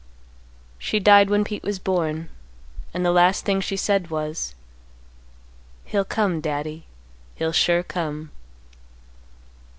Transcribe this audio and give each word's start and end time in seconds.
"She 0.79 0.99
died 0.99 1.29
when 1.29 1.43
Pete 1.43 1.61
was 1.61 1.77
born, 1.77 2.29
and 2.91 3.05
the 3.05 3.11
last 3.11 3.45
thing 3.45 3.61
she 3.61 3.77
said 3.77 4.09
was, 4.09 4.55
'He'll 5.85 6.05
come, 6.05 6.41
Daddy, 6.41 6.85
he'll 7.35 7.51
sure 7.53 7.83
come. 7.83 8.31